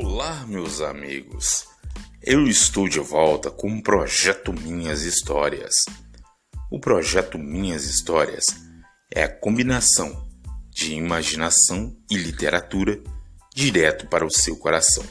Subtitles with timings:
[0.00, 1.66] Olá, meus amigos.
[2.22, 5.74] Eu estou de volta com o projeto Minhas Histórias.
[6.70, 8.44] O projeto Minhas Histórias
[9.12, 10.24] é a combinação
[10.70, 13.02] de imaginação e literatura
[13.52, 15.04] direto para o seu coração.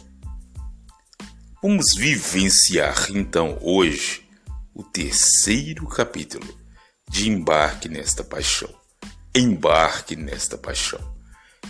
[1.61, 4.25] Vamos vivenciar então hoje
[4.73, 6.47] o terceiro capítulo
[7.09, 8.73] de Embarque nesta Paixão.
[9.35, 11.17] Embarque nesta paixão.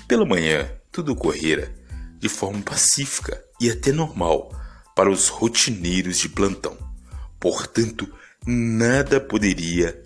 [0.08, 1.87] Pela manhã, tudo correra
[2.18, 4.52] de forma pacífica e até normal
[4.96, 6.78] para os rotineiros de plantão.
[7.40, 8.12] Portanto,
[8.46, 10.04] nada poderia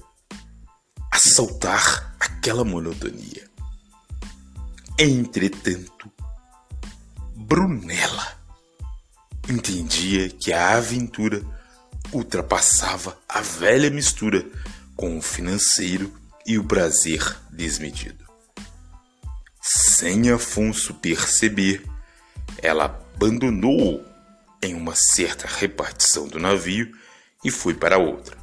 [1.11, 3.49] assaltar aquela monotonia.
[4.97, 6.11] Entretanto,
[7.35, 8.37] Brunella
[9.49, 11.41] entendia que a aventura
[12.13, 14.45] ultrapassava a velha mistura
[14.95, 16.13] com o financeiro
[16.45, 18.25] e o prazer desmedido.
[19.61, 21.83] Sem Afonso perceber,
[22.57, 22.85] ela
[23.15, 24.03] abandonou-o
[24.61, 26.91] em uma certa repartição do navio
[27.43, 28.37] e foi para outra.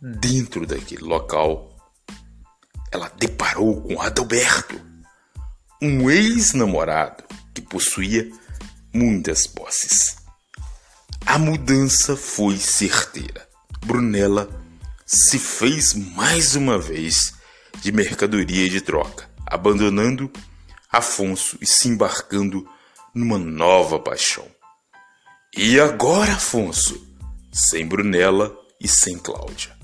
[0.00, 1.76] Dentro daquele local,
[2.90, 4.80] ela deparou com Adalberto,
[5.82, 8.30] um ex-namorado que possuía
[8.92, 10.16] muitas posses.
[11.26, 13.48] A mudança foi certeira.
[13.84, 14.48] Brunella
[15.04, 17.34] se fez mais uma vez
[17.80, 20.30] de mercadoria de troca, abandonando
[20.90, 22.66] Afonso e se embarcando
[23.18, 24.46] numa nova paixão.
[25.56, 27.04] E agora, Afonso,
[27.52, 29.76] sem Brunella e sem Cláudia.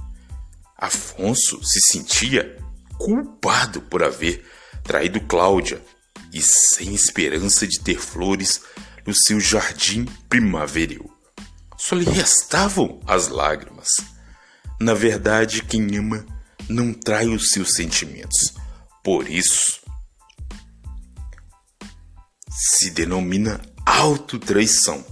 [0.79, 2.57] Afonso se sentia
[2.97, 4.47] culpado por haver
[4.85, 5.83] traído Cláudia
[6.33, 8.61] e sem esperança de ter flores
[9.05, 11.11] no seu jardim primaveril.
[11.77, 13.89] Só lhe restavam as lágrimas.
[14.81, 16.25] Na verdade, quem ama
[16.69, 18.55] não trai os seus sentimentos.
[19.03, 19.81] Por isso,
[22.57, 25.05] se denomina autotraição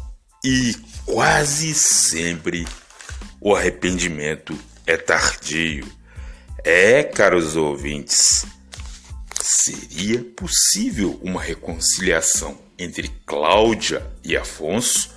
[0.44, 2.64] e quase sempre
[3.40, 4.56] o arrependimento
[4.86, 5.84] é tardio.
[6.64, 8.46] É, caros ouvintes,
[9.42, 15.10] seria possível uma reconciliação entre Cláudia e Afonso?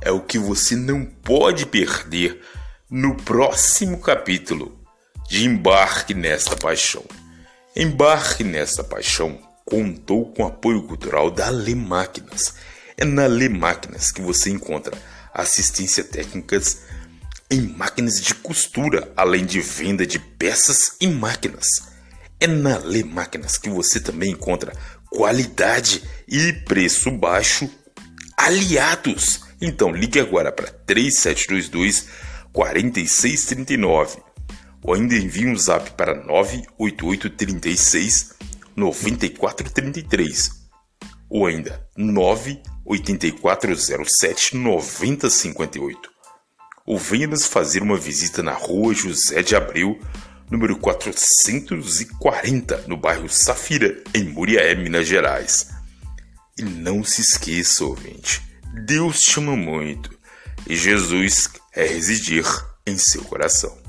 [0.00, 2.40] É o que você não pode perder
[2.88, 4.78] no próximo capítulo
[5.28, 7.04] de Embarque nesta Paixão.
[7.74, 12.54] Embarque nesta Paixão contou com apoio cultural da Lê Máquinas.
[12.96, 14.96] É na Lê Máquinas que você encontra
[15.32, 16.82] assistência técnicas
[17.50, 21.66] em máquinas de costura, além de venda de peças e máquinas.
[22.40, 24.72] É na Lê Máquinas que você também encontra
[25.10, 27.68] qualidade e preço baixo
[28.36, 29.42] aliados.
[29.60, 32.06] Então ligue agora para 3722
[32.52, 34.18] 4639
[34.82, 38.33] ou ainda envie um zap para 98836
[38.76, 40.64] 9433
[41.28, 46.14] ou ainda 98407 9058.
[46.86, 49.98] Ou venha nos fazer uma visita na rua José de Abreu,
[50.50, 55.68] número 440, no bairro Safira, em Muriaé, Minas Gerais.
[56.58, 58.42] E não se esqueça, ouvinte,
[58.84, 60.14] Deus te ama muito
[60.66, 62.44] e Jesus é residir
[62.86, 63.83] em seu coração.